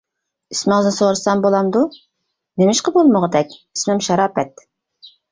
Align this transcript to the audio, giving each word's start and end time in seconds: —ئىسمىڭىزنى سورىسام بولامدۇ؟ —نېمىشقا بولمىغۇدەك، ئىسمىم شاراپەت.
—ئىسمىڭىزنى 0.53 0.91
سورىسام 0.93 1.41
بولامدۇ؟ 1.43 1.81
—نېمىشقا 2.61 2.93
بولمىغۇدەك، 2.95 3.53
ئىسمىم 3.59 4.01
شاراپەت. 4.07 4.65